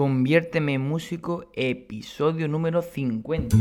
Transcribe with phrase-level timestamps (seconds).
[0.00, 3.54] Conviérteme en músico, episodio número 50.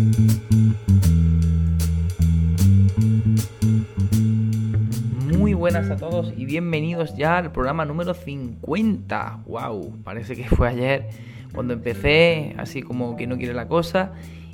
[5.37, 9.43] Muy buenas a todos y bienvenidos ya al programa número 50.
[9.47, 9.97] ¡Wow!
[10.01, 11.09] Parece que fue ayer
[11.53, 14.13] cuando empecé, así como que no quiere la cosa.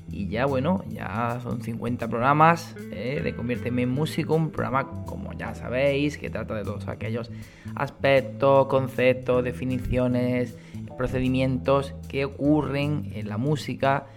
[0.09, 5.33] Y ya bueno, ya son 50 programas eh, de Conviérteme en Músico, un programa como
[5.33, 7.29] ya sabéis que trata de todos aquellos
[7.75, 10.57] aspectos, conceptos, definiciones,
[10.95, 14.07] procedimientos que ocurren en la música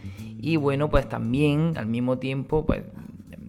[0.41, 2.83] y bueno, pues también al mismo tiempo pues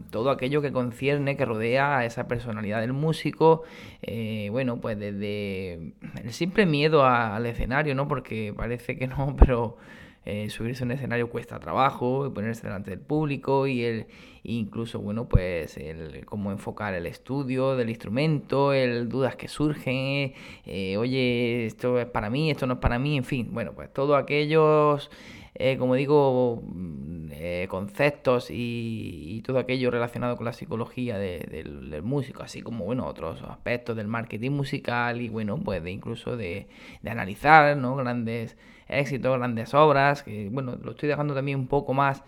[0.09, 3.63] todo aquello que concierne, que rodea a esa personalidad del músico,
[4.01, 8.07] eh, bueno, pues desde el simple miedo al escenario, ¿no?
[8.07, 9.77] Porque parece que no, pero
[10.25, 14.07] eh, subirse a un escenario cuesta trabajo, ponerse delante del público y el
[14.43, 20.33] incluso bueno pues el cómo enfocar el estudio del instrumento, el dudas que surgen,
[20.65, 23.91] eh, oye esto es para mí, esto no es para mí, en fin, bueno pues
[23.93, 25.09] todos aquellos
[25.55, 27.19] eh, como digo, mm,
[27.67, 33.95] conceptos y, todo aquello relacionado con la psicología del, músico, así como bueno otros aspectos
[33.95, 36.67] del marketing musical y bueno pues de incluso de,
[37.05, 37.95] analizar ¿no?
[37.95, 42.23] grandes éxitos, grandes obras, que bueno, lo estoy dejando también un poco más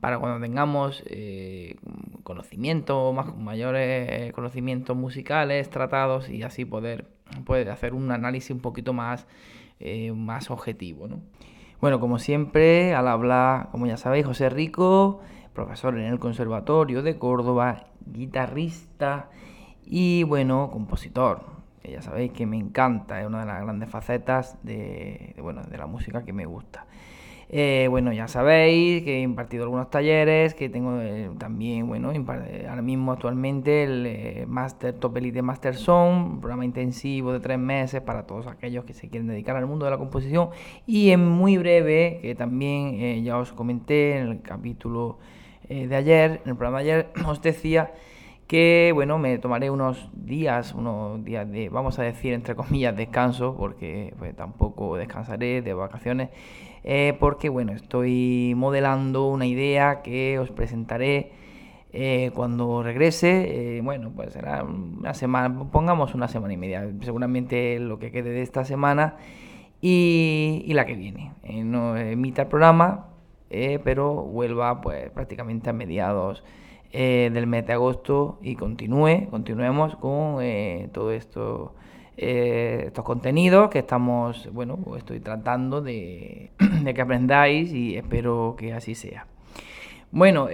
[0.00, 1.76] para cuando tengamos eh,
[2.22, 7.06] conocimiento, más, mayores conocimientos musicales tratados y así poder,
[7.44, 9.26] poder hacer un análisis un poquito más,
[9.80, 11.08] eh, más objetivo.
[11.08, 11.22] ¿no?
[11.80, 15.20] Bueno, como siempre, al hablar, como ya sabéis, José Rico,
[15.52, 19.30] profesor en el Conservatorio de Córdoba, guitarrista
[19.84, 21.56] y bueno, compositor
[21.90, 25.86] ya sabéis que me encanta, es una de las grandes facetas de, bueno, de la
[25.86, 26.86] música que me gusta.
[27.48, 32.66] Eh, bueno, ya sabéis que he impartido algunos talleres, que tengo eh, también, bueno, eh,
[32.68, 38.00] ahora mismo actualmente el Master Top Elite Master Song, un programa intensivo de tres meses
[38.00, 40.50] para todos aquellos que se quieren dedicar al mundo de la composición.
[40.86, 45.18] Y en muy breve, que también ya os comenté en el capítulo
[45.68, 47.92] de ayer, en el programa de ayer, os decía
[48.46, 53.56] que bueno, me tomaré unos días, unos días de, vamos a decir, entre comillas, descanso,
[53.56, 56.30] porque pues, tampoco descansaré de vacaciones,
[56.88, 61.32] eh, porque bueno, estoy modelando una idea que os presentaré
[61.92, 67.80] eh, cuando regrese, eh, bueno, pues será una semana, pongamos una semana y media, seguramente
[67.80, 69.16] lo que quede de esta semana
[69.80, 71.32] y, y la que viene.
[71.64, 73.08] no emita el programa,
[73.48, 76.44] pero vuelva pues prácticamente a mediados
[76.92, 80.38] del mes de agosto y continúe, continuemos con
[80.92, 81.74] todo esto,
[82.16, 86.52] estos contenidos que estamos, bueno, estoy tratando de,
[86.94, 89.26] que aprendáis y espero que así sea.
[90.12, 90.48] Bueno,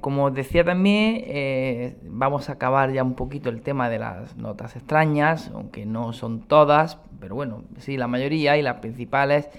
[0.00, 4.76] como os decía también, vamos a acabar ya un poquito el tema de las notas
[4.76, 9.50] extrañas, aunque no son todas, pero bueno, sí, la mayoría y las principales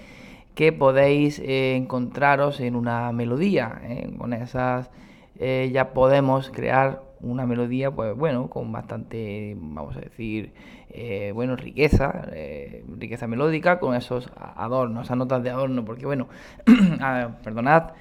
[0.54, 3.80] que podéis encontraros en una melodía,
[4.18, 4.90] con esas
[5.38, 10.52] eh, ya podemos crear una melodía, pues bueno, con bastante, vamos a decir,
[10.90, 16.28] eh, bueno, riqueza, eh, riqueza melódica, con esos adornos, esas notas de adorno, porque bueno,
[17.00, 17.92] ah, perdonad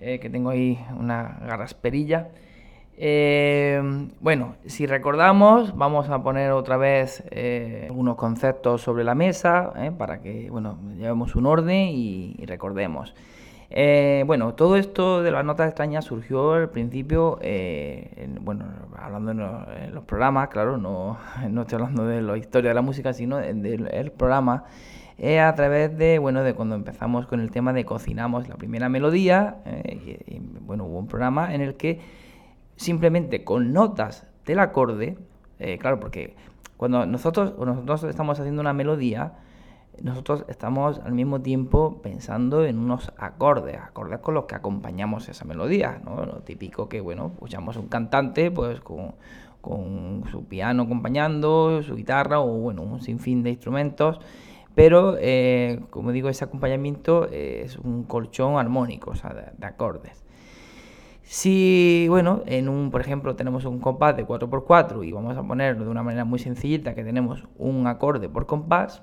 [0.00, 2.28] que tengo ahí una garrasperilla.
[4.20, 7.22] bueno, si recordamos, vamos a poner otra vez
[7.86, 13.14] algunos conceptos sobre la mesa para que, bueno, llevemos un orden y recordemos.
[13.72, 18.64] Eh, bueno, todo esto de las notas extrañas surgió al principio, eh, bueno,
[18.96, 23.12] hablando en los, programas, claro, no, no, estoy hablando de la historia de la música,
[23.12, 24.64] sino del programa,
[25.18, 28.88] eh, a través de, bueno, de cuando empezamos con el tema de cocinamos la primera
[28.88, 32.00] melodía, y, bueno, hubo un programa en el que
[32.74, 35.16] simplemente con notas del acorde,
[35.78, 36.34] claro, porque
[36.76, 39.34] cuando nosotros, nosotros estamos haciendo una melodía,
[40.02, 45.44] nosotros estamos al mismo tiempo pensando en unos acordes, acordes con los que acompañamos esa
[45.44, 46.24] melodía, ¿no?
[46.24, 49.14] Lo típico que, bueno, escuchamos un cantante, pues con,
[50.30, 54.20] su piano acompañando, su guitarra o, bueno, un sinfín de instrumentos,
[54.74, 60.24] pero, eh, como digo, ese acompañamiento es un colchón armónico, o sea, de, acordes.
[61.22, 65.84] Si, bueno, en un, por ejemplo, tenemos un compás de 4x4 y vamos a ponerlo
[65.84, 69.02] de una manera muy sencillita, que tenemos un acorde por compás,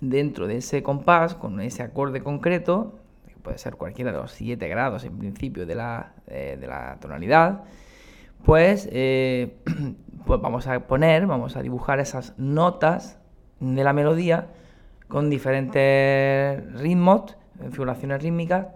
[0.00, 4.68] dentro de ese compás, con ese acorde concreto, que puede ser cualquiera de los 7
[4.68, 7.64] grados en principio de la, eh, de la tonalidad,
[8.44, 9.56] pues, eh,
[10.26, 13.18] pues vamos a poner, vamos a dibujar esas notas
[13.60, 14.48] de la melodía
[15.08, 17.36] con diferentes ritmos,
[17.70, 18.68] figuraciones rítmicas,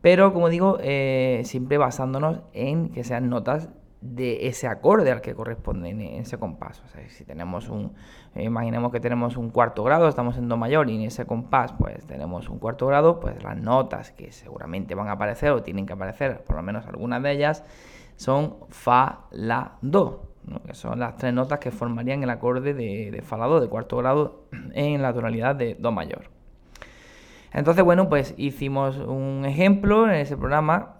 [0.00, 3.68] pero como digo, eh, siempre basándonos en que sean notas
[4.00, 6.82] de ese acorde al que corresponde en ese compás.
[6.84, 7.92] O sea, si tenemos un,
[8.34, 11.72] eh, imaginemos que tenemos un cuarto grado, estamos en do mayor y en ese compás
[11.72, 15.84] pues tenemos un cuarto grado, pues las notas que seguramente van a aparecer o tienen
[15.84, 17.64] que aparecer, por lo menos algunas de ellas,
[18.16, 20.32] son fa, la, do,
[20.66, 23.68] que son las tres notas que formarían el acorde de, de fa, la, do de
[23.68, 26.30] cuarto grado en la tonalidad de do mayor.
[27.52, 30.99] Entonces, bueno, pues hicimos un ejemplo en ese programa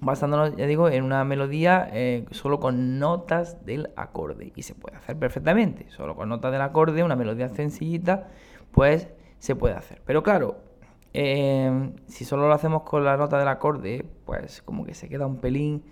[0.00, 4.52] basándonos, ya digo, en una melodía eh, solo con notas del acorde.
[4.54, 8.28] Y se puede hacer perfectamente, solo con notas del acorde, una melodía sencillita,
[8.72, 9.08] pues
[9.38, 10.02] se puede hacer.
[10.04, 10.58] Pero claro,
[11.12, 15.26] em, si solo lo hacemos con la nota del acorde, pues como que se queda
[15.26, 15.82] un pelín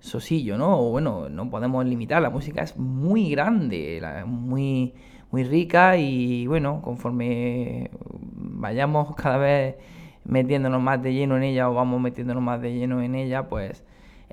[0.00, 0.80] sosillo, ¿no?
[0.80, 4.94] O bueno, no podemos limitar, la música es muy grande, muy,
[5.30, 7.90] muy rica y bueno, conforme
[8.34, 9.76] vayamos cada vez
[10.24, 13.84] metiéndonos más de lleno en ella o vamos metiéndonos más de lleno en ella, pues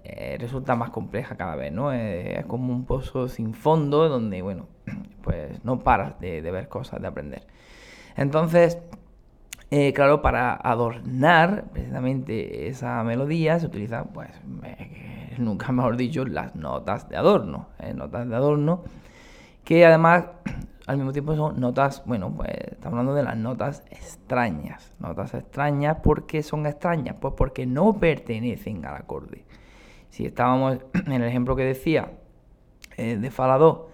[0.03, 1.91] eh, resulta más compleja cada vez, ¿no?
[1.93, 4.67] Eh, es como un pozo sin fondo donde, bueno,
[5.23, 7.47] pues no paras de, ver cosas, de aprender.
[8.15, 8.79] Entonces,
[9.71, 14.29] eh, claro, para adornar precisamente esa melodía se utilizan, pues,
[15.37, 17.67] nunca mejor dicho, las notas de adorno.
[17.95, 18.83] notas de adorno
[19.69, 20.25] que además
[20.89, 24.91] al mismo tiempo son notas, bueno, pues estamos hablando de las notas extrañas.
[24.97, 27.15] Notas extrañas, ¿por qué son extrañas?
[27.21, 29.45] Pues porque no pertenecen al acorde.
[30.09, 32.13] Si estábamos en el ejemplo que decía
[32.97, 33.91] eh, de Fa la Do,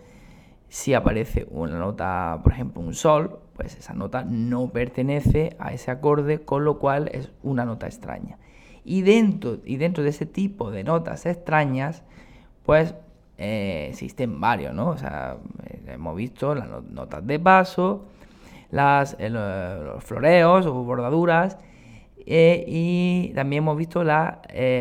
[0.70, 5.92] si aparece una nota, por ejemplo, un Sol, pues esa nota no pertenece a ese
[5.92, 8.38] acorde, con lo cual es una nota extraña.
[8.86, 12.04] Y dentro, y dentro de ese tipo de notas extrañas,
[12.64, 12.96] pues
[13.38, 14.90] eh, existen varios, ¿no?
[14.90, 18.06] O sea, eh, hemos visto las notas de paso,
[18.72, 21.58] las, eh, los floreos o bordaduras
[22.28, 24.38] y también hemos visto las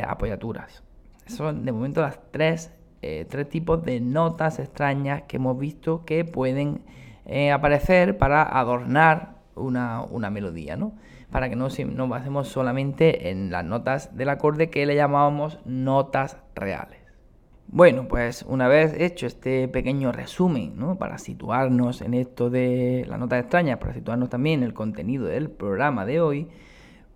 [0.06, 0.82] apoyaturas.
[1.26, 2.72] Son de momento las tres,
[3.02, 6.82] tres tipos de notas extrañas que hemos visto que pueden
[7.52, 10.94] aparecer para adornar una, una melodía, ¿no?
[11.30, 16.38] Para que no nos basemos solamente en las notas del acorde que le llamábamos notas
[16.54, 17.03] reales.
[17.66, 20.96] Bueno, pues una vez hecho este pequeño resumen, ¿no?
[20.96, 25.50] Para situarnos en esto de las notas extrañas, para situarnos también en el contenido del
[25.50, 26.48] programa de hoy,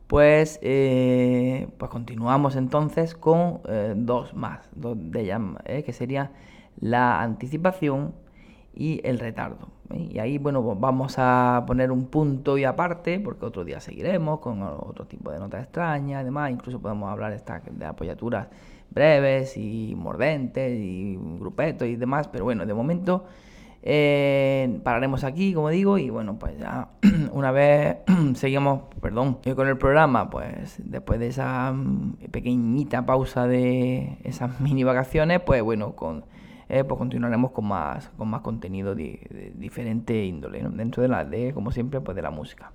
[0.08, 5.84] pues, eh, pues continuamos entonces con eh, dos más, dos de ellas, ¿eh?
[5.84, 6.32] que sería
[6.80, 8.14] la anticipación
[8.74, 9.68] y el retardo.
[9.94, 14.40] Y ahí, bueno, pues vamos a poner un punto y aparte, porque otro día seguiremos
[14.40, 17.38] con otro tipo de notas extrañas, además, incluso podemos hablar
[17.70, 18.48] de apoyaturas
[18.90, 23.24] breves y mordentes y grupetos y demás, pero bueno, de momento
[23.82, 26.88] eh, pararemos aquí, como digo, y bueno, pues ya
[27.32, 27.98] una vez
[28.34, 34.84] seguimos, perdón, con el programa, pues después de esa mm, pequeñita pausa de esas mini
[34.84, 36.24] vacaciones, pues bueno, con,
[36.68, 41.52] eh, pues continuaremos con más, con más contenido de, diferente índole, dentro de la de,
[41.54, 42.72] como siempre, pues de la música.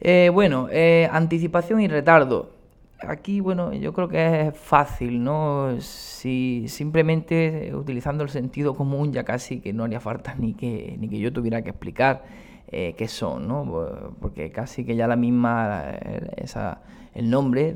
[0.00, 0.68] Eh, bueno,
[1.12, 2.50] anticipación y retardo
[3.00, 5.80] aquí, bueno, yo creo que es fácil, ¿no?
[5.80, 11.08] Si simplemente utilizando el sentido común ya casi que no haría falta ni que, ni
[11.08, 12.24] que yo tuviera que explicar
[12.68, 14.14] eh, qué son, ¿no?
[14.20, 16.82] Porque casi que ya la misma, eh, esa,
[17.14, 17.74] el nombre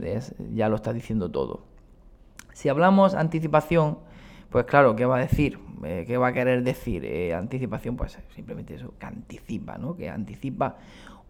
[0.55, 1.63] ya lo está diciendo todo.
[2.53, 3.99] Si hablamos anticipación,
[4.51, 5.59] pues claro, ¿qué va a decir?
[5.85, 7.07] Eh, ¿Qué va a querer decir?
[7.35, 9.95] anticipación, pues simplemente eso, que anticipa, ¿no?
[9.95, 10.79] Que anticipa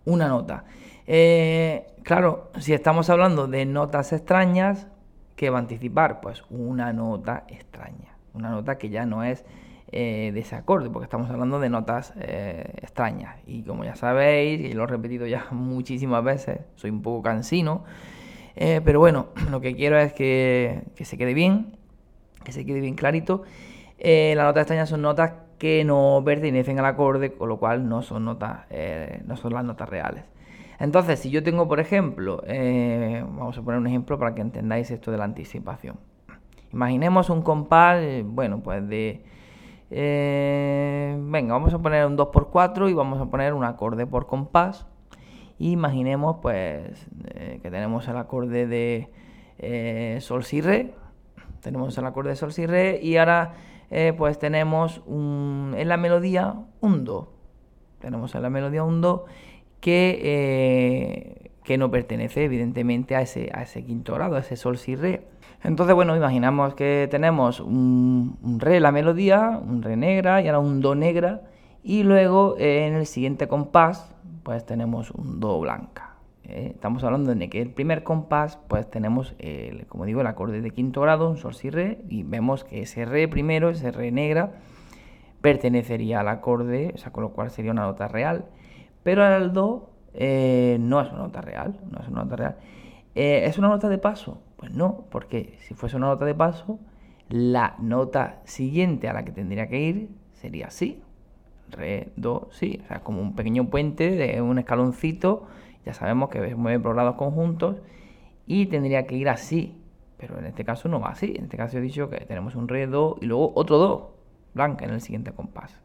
[0.09, 0.65] una nota.
[1.07, 4.89] Eh, claro, si estamos hablando de notas extrañas,
[5.37, 6.21] ¿qué va a anticipar?
[6.21, 9.45] Pues una nota extraña, una nota que ya no es
[9.93, 13.37] eh, de ese acorde, porque estamos hablando de notas eh, extrañas.
[13.47, 17.85] Y como ya sabéis, y lo he repetido ya muchísimas veces, soy un poco cansino,
[18.57, 21.77] pero bueno, lo que quiero es que, que, se quede bien,
[22.43, 23.45] que se quede bien clarito.
[23.99, 28.25] Las notas extrañas son notas que no pertenecen al acorde, con lo cual no son
[28.25, 30.25] notas, eh, no son las notas reales.
[30.79, 34.91] Entonces, si yo tengo, por ejemplo, eh, vamos a poner un ejemplo para que entendáis
[34.91, 35.97] esto de la anticipación.
[36.73, 39.25] Imaginemos un compás, eh, bueno, pues de...
[39.91, 44.87] venga, vamos a poner un 2x4 y vamos a poner un acorde por compás.
[45.59, 50.95] imaginemos, pues, que tenemos el acorde de Sol, Si, Re.
[51.61, 53.01] Tenemos el acorde de Sol, Si, Re.
[53.03, 53.55] Y ahora
[53.91, 57.33] eh, pues tenemos en la melodía un Do.
[58.01, 59.27] Tenemos en la melodía un Do
[59.81, 64.79] que, eh, que no pertenece evidentemente a ese, a ese quinto grado, a ese Sol,
[64.79, 65.27] Si, Re.
[65.65, 70.61] Entonces, bueno, imaginamos que tenemos un, Re en la melodía, un Re negra y ahora
[70.61, 71.43] un Do negra.
[71.83, 76.08] Y luego eh, en el siguiente compás, pues tenemos un Do blanca.
[76.49, 76.73] ¿Eh?
[76.75, 80.71] estamos hablando de que el primer compás, pues tenemos, el, como digo, el acorde de
[80.71, 84.53] quinto grado, un sol si re, y vemos que ese re primero, ese re negra,
[85.41, 88.47] pertenecería al acorde, o sea, con lo cual sería una nota real,
[89.03, 92.57] pero al do eh, no es una nota real, no es una nota real.
[93.15, 94.43] Eh, ¿Es una nota de paso?
[94.57, 96.79] Pues no, porque si fuese una nota de paso,
[97.29, 101.03] la nota siguiente a la que tendría que ir sería así.
[101.71, 102.81] Re, do, si.
[102.85, 105.47] O sea, como un pequeño puente de un escaloncito.
[105.89, 107.81] Ya sabemos que mueve por lados conjuntos.
[108.47, 109.83] Y tendría que ir así.
[110.19, 111.33] Pero en este caso no va así.
[111.35, 114.17] En este caso he dicho que tenemos un re, do y luego otro do.
[114.53, 115.81] Blanca en el siguiente compás.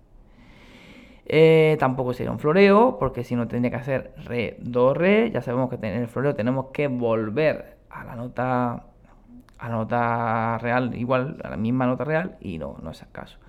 [1.25, 5.31] Eh, tampoco sería un floreo, porque si no tendría que hacer re, do, re.
[5.31, 8.87] Ya sabemos que en el floreo tenemos que volver a la nota
[9.63, 13.39] a nota real, igual a la misma nota real, y no, no es el caso.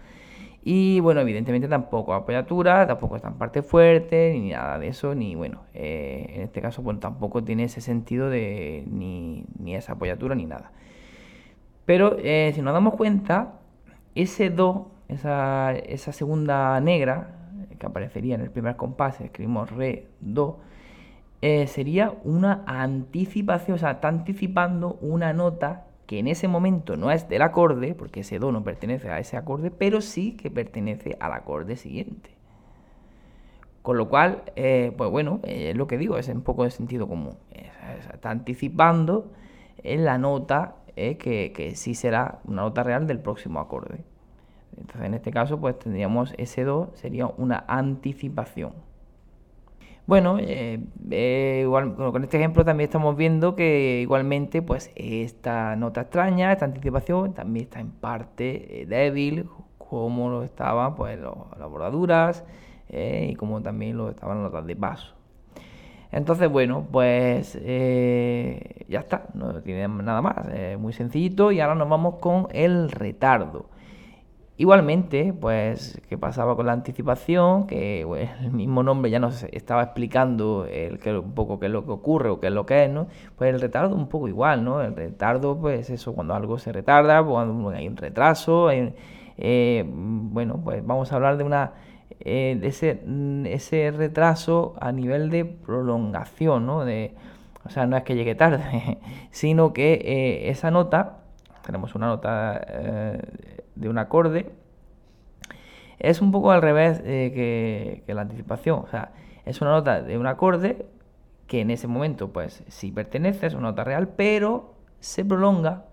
[0.63, 5.35] Y bueno, evidentemente tampoco apoyatura, tampoco está en parte fuerte, ni nada de eso, ni
[5.35, 9.45] bueno, eh, en este caso bueno, tampoco tiene ese sentido de ni,
[9.75, 10.71] esa apoyatura ni nada.
[11.85, 13.55] Pero eh, si nos damos cuenta,
[14.15, 17.31] ese do, esa, esa segunda negra,
[17.77, 20.61] que aparecería en el primer compás, escribimos re, do,
[21.43, 25.87] eh, sería una anticipación, o sea, está anticipando una nota
[26.19, 29.71] en ese momento no es del acorde, porque ese do no pertenece a ese acorde,
[29.71, 32.31] pero sí que pertenece al acorde siguiente.
[33.83, 36.71] Con lo cual, eh, pues bueno, eh, es lo que digo, es un poco de
[36.71, 37.37] sentido común.
[38.13, 39.31] está anticipando
[39.83, 44.05] en la nota que, que sí será una nota real del próximo acorde.
[44.77, 48.73] Entonces, en este caso, pues tendríamos ese do, sería una anticipación.
[50.07, 50.81] Bueno, eh,
[51.11, 56.67] eh, igual, con este ejemplo también estamos viendo que igualmente, pues esta nota extraña, esta
[56.67, 62.45] anticipación, también está en parte eh, débil, como lo estaban pues las bordaduras
[62.91, 65.15] y como también lo estaban las notas de paso.
[66.13, 70.47] Entonces, bueno, pues ya está, no tiene nada más,
[70.79, 73.67] muy sencillito y ahora nos vamos con el retardo.
[74.57, 77.67] Igualmente, pues, ¿qué pasaba con la anticipación?
[77.67, 81.85] Que el mismo nombre ya nos estaba explicando el, que, un poco qué es lo
[81.85, 83.09] que ocurre o qué es lo que es, ¿no?
[83.37, 84.81] Pues el retardo un poco igual, ¿no?
[84.81, 90.87] El retardo, pues eso, cuando algo se retarda, cuando hay un retraso, eh, bueno, pues
[90.87, 91.73] vamos a hablar de una
[92.21, 93.03] eh, de ese,
[93.47, 96.85] ese retraso a nivel de prolongación, ¿no?
[96.85, 97.17] De,
[97.65, 98.99] o sea, no es que llegue tarde,
[99.33, 101.25] sino que eh, esa nota,
[101.67, 102.61] tenemos una nota
[103.75, 104.51] de un acorde
[105.99, 108.81] es un poco al revés que, la anticipación.
[108.81, 109.13] O sea,
[109.45, 110.87] es una nota de un acorde
[111.47, 115.85] que en ese momento, pues, sí pertenece, es una nota real, pero se prolonga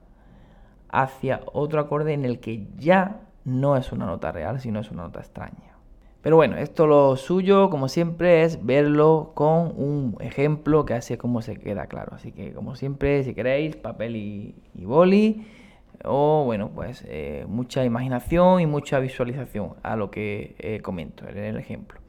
[0.89, 5.03] hacia otro acorde en el que ya no es una nota real, sino es una
[5.03, 5.71] nota extraña.
[6.21, 11.19] Pero bueno, esto lo suyo, como siempre, es verlo con un ejemplo que así es
[11.19, 12.13] como se queda claro.
[12.15, 15.47] Así que, como siempre, si queréis, papel y, y boli
[16.05, 21.37] o bueno, pues eh, mucha imaginación y mucha visualización a lo que eh, comento en
[21.37, 21.99] el ejemplo.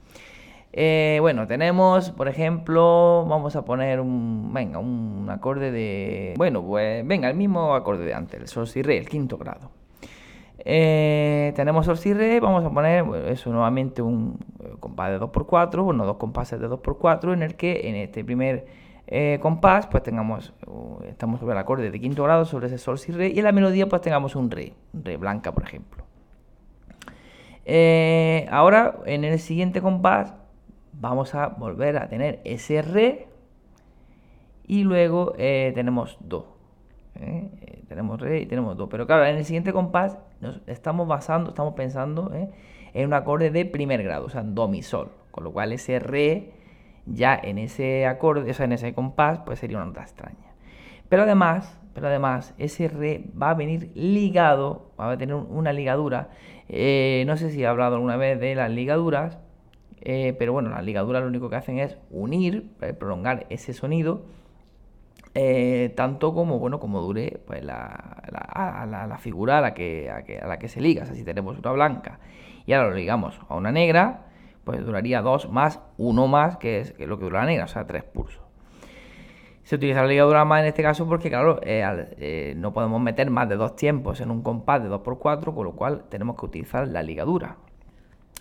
[0.72, 7.06] Eh, bueno, tenemos, por ejemplo, vamos a poner un, venga, un acorde de, bueno, pues
[7.06, 9.70] venga, el mismo acorde de antes, el sol si re, el quinto grado.
[10.64, 14.38] tenemos sol si re, vamos a poner eso nuevamente un
[14.80, 18.81] compás de 2x4, bueno, dos compases de 2x4 en el que en este primer
[19.14, 20.54] eh, compás, pues tengamos,
[21.06, 23.52] estamos sobre el acorde de quinto grado, sobre ese sol, si, re, y en la
[23.52, 26.02] melodía pues tengamos un re, re blanca, por ejemplo.
[27.66, 30.32] Eh, ahora, en el siguiente compás,
[30.94, 33.28] vamos a volver a tener ese re,
[34.66, 36.56] y luego eh, tenemos do.
[37.88, 38.88] tenemos re y tenemos do.
[38.88, 43.66] Pero claro, en el siguiente compás nos estamos basando, estamos pensando en un acorde de
[43.66, 45.10] primer grado, o sea, do, mi, sol.
[45.30, 46.61] Con lo cual ese re
[47.06, 50.52] ya en ese acorde, o sea, en ese compás, pues sería una nota extraña.
[51.08, 56.30] Pero además, pero además, ese re va a venir ligado, va a tener una ligadura.
[56.68, 59.38] Eh, no sé si he hablado alguna vez de las ligaduras,
[60.00, 64.22] eh, pero bueno, las ligaduras lo único que hacen es unir, eh, prolongar ese sonido,
[65.94, 70.68] tanto como bueno como dure pues, la, la, figura a la, que, a, la que
[70.68, 71.06] se liga.
[71.06, 72.20] Si tenemos una blanca
[72.66, 74.26] y ahora lo ligamos a una negra,
[74.64, 77.86] pues duraría 2 más 1 más, que es, lo que dura la negra, o sea,
[77.86, 78.42] 3 pulsos.
[79.64, 81.84] Se utiliza la ligadura más en este caso porque, claro, eh,
[82.18, 85.72] eh, no podemos meter más de dos tiempos en un compás de 2x4, con lo
[85.72, 87.56] cual tenemos que utilizar la ligadura.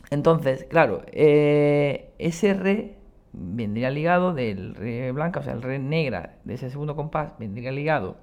[0.10, 2.98] Entonces, claro, eh, ese re
[3.34, 7.72] vendría ligado del re blanca, o sea, el re negra de ese segundo compás vendría
[7.72, 8.18] ligado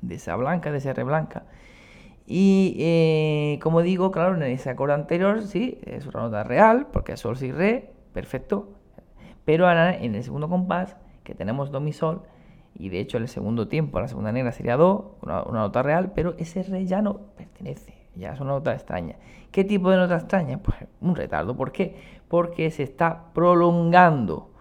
[0.00, 1.44] de esa blanca, de ese re blanca,
[2.32, 7.14] y eh, como digo, claro, en ese acorde anterior sí, es una nota real, porque
[7.14, 8.68] es sol, si, re, perfecto.
[9.44, 12.22] Pero ahora en el segundo compás que tenemos do mi sol
[12.72, 16.36] y de hecho el segundo tiempo, la segunda negra sería do, una, nota real, pero
[16.38, 19.16] ese re ya no pertenece, ya es una nota extraña.
[19.50, 20.58] ¿Qué tipo de nota extraña?
[20.58, 21.56] Pues un retardo.
[21.56, 21.96] ¿Por qué?
[22.28, 24.52] Porque se está prolongando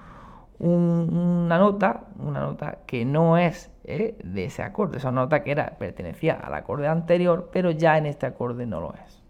[0.57, 5.77] una nota, una nota que no es eh, de ese acorde, esa nota que era
[5.77, 9.23] pertenecía al acorde anterior, pero ya en este acorde no lo es.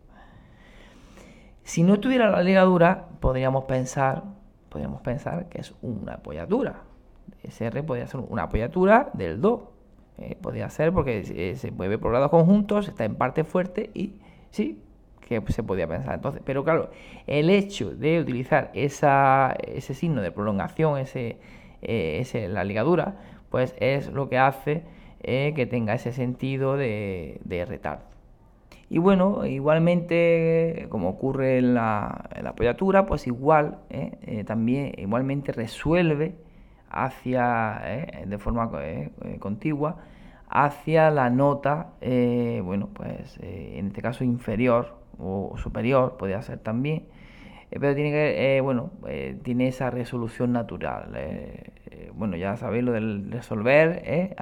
[1.63, 4.23] Si no tuviera la ligadura, podríamos pensar,
[4.69, 6.81] podríamos pensar que es una apoyatura.
[7.43, 9.73] Ese re podría ser una apoyatura del do.
[10.17, 14.15] Eh, podría ser porque eh, se mueve por lados conjuntos, está en parte fuerte y
[14.49, 14.81] sí,
[15.21, 16.41] que se podía pensar entonces.
[16.43, 16.89] Pero claro,
[17.27, 21.37] el hecho de utilizar esa, ese signo de prolongación, ese,
[21.81, 23.15] eh, ese, la ligadura,
[23.49, 24.83] pues es lo que hace
[25.21, 28.03] que tenga ese sentido de, retardo.
[28.89, 33.79] Y bueno, igualmente, como ocurre en la, apoyatura, pues igual,
[34.45, 36.35] también igualmente resuelve
[36.89, 39.97] hacia, eh, de forma eh, eh, contigua,
[40.49, 41.91] hacia la nota,
[42.63, 47.05] bueno, pues en este caso inferior o superior, podría ser también,
[47.69, 48.89] pero tiene que, bueno,
[49.43, 51.15] tiene esa resolución natural.
[52.19, 54.35] Bueno, ya sabéis lo del resolver,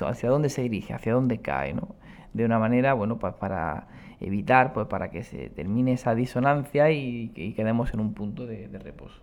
[0.00, 1.94] hacia dónde se dirige, hacia dónde cae, ¿no?
[2.32, 3.86] De una manera, bueno, pues para
[4.20, 9.22] evitar, pues para que se termine esa disonancia y, quedemos en un punto de reposo.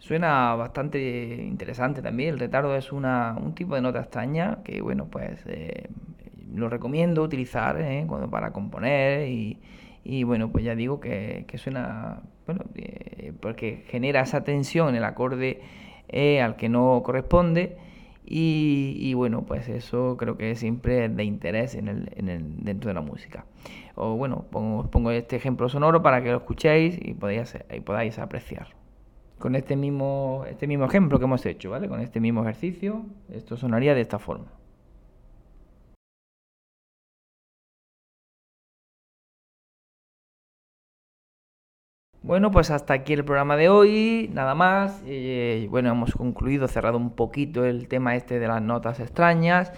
[0.00, 2.30] Suena bastante interesante también.
[2.30, 5.90] El retardo es una, un tipo de nota extraña que, bueno, pues eh,
[6.54, 13.34] lo recomiendo utilizar eh, para componer y, bueno, pues ya digo que, suena, bueno, eh,
[13.42, 15.60] porque genera esa tensión en el acorde
[16.12, 17.76] al que no corresponde
[18.32, 22.88] y, bueno, pues eso creo que es siempre de interés en el, en el, dentro
[22.88, 23.44] de la música.
[23.96, 28.20] O bueno, pongo, pongo este ejemplo sonoro para que lo escuchéis y podáis, y podáis
[28.20, 28.68] apreciar
[29.40, 31.88] con este mismo, este mismo ejemplo que hemos hecho, ¿vale?
[31.88, 34.46] Con este mismo ejercicio, esto sonaría de esta forma.
[42.22, 45.02] Bueno, pues hasta aquí el programa de hoy, nada más.
[45.06, 49.72] Eh, bueno, hemos concluido, cerrado un poquito el tema este de las notas extrañas.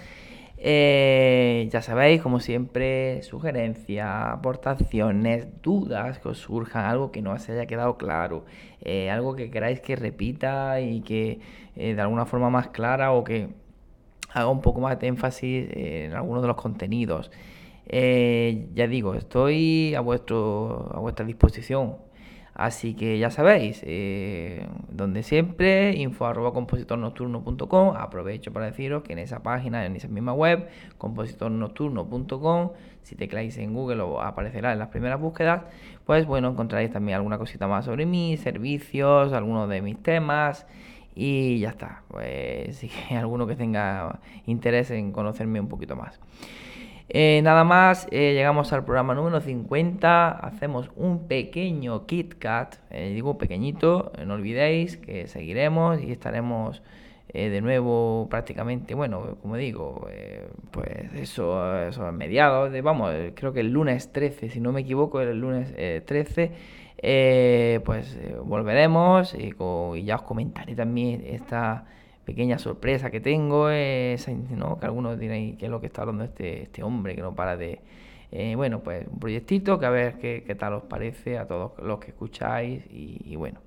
[0.59, 7.49] Eh, ya sabéis, como siempre, sugerencias, aportaciones, dudas que os surjan, algo que no os
[7.49, 8.45] haya quedado claro,
[8.81, 11.41] eh, algo que queráis que repita y que
[11.77, 13.51] de alguna forma más clara o que
[14.33, 17.31] haga un poco más de énfasis en algunos de los contenidos.
[17.87, 21.97] ya digo, estoy a, vuestro, a vuestra disposición
[22.55, 27.97] Así que ya sabéis, eh, donde siempre, info arroba compositornocturno.com.
[27.97, 33.73] Aprovecho para deciros que en esa página, en esa misma web, compositornocturno.com, si tecláis en
[33.73, 35.63] Google o aparecerá en las primeras búsquedas,
[36.05, 40.67] pues bueno, encontraréis también alguna cosita más sobre mí, servicios, algunos de mis temas.
[41.15, 42.03] Y ya está.
[42.09, 46.21] Pues si hay alguno que tenga interés en conocerme un poquito más.
[47.15, 53.37] Eh, nada más, eh, llegamos al programa número 50, hacemos un pequeño KitKat, eh, digo
[53.37, 56.83] pequeñito, no olvidéis que seguiremos y estaremos
[57.35, 60.07] de nuevo prácticamente, bueno, como digo,
[60.71, 65.39] pues eso, eso mediados, vamos, creo que el lunes 13, si no me equivoco, el
[65.39, 69.55] lunes 13, pues volveremos y
[70.05, 71.87] ya os comentaré también esta
[72.25, 74.79] pequeña sorpresa que tengo es ¿no?
[74.79, 77.57] que algunos diréis qué es lo que está hablando este, este hombre que no para
[77.57, 77.81] de...
[78.35, 81.73] Eh, bueno, pues un proyectito que a ver qué, qué, tal os parece a todos
[81.83, 83.61] los que escucháis y, bueno.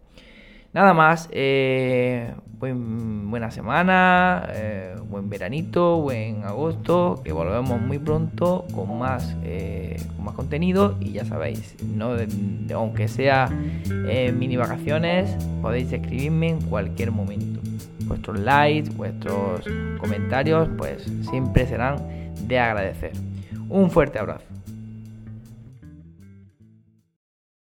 [0.74, 8.66] Nada más, eh, buen, buena semana, eh, buen veranito, buen agosto, que volvemos muy pronto
[8.74, 9.38] con más,
[10.16, 12.16] con más contenido y ya sabéis, no
[12.74, 13.48] aunque sea
[14.34, 17.62] mini vacaciones, podéis escribirme en cualquier momento
[18.06, 19.62] vuestros likes, vuestros
[20.00, 21.98] comentarios, pues siempre serán
[22.48, 23.12] de agradecer.
[23.70, 24.46] Un fuerte abrazo.